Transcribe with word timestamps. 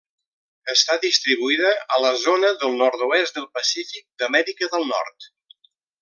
Està 0.73 0.95
distribuïda 1.03 1.73
a 1.97 1.99
la 2.05 2.13
zona 2.23 2.49
del 2.65 2.73
Nord-oest 2.81 3.37
del 3.39 3.45
Pacífic 3.59 4.05
d'Amèrica 4.23 4.71
del 4.77 4.89
Nord. 4.97 5.29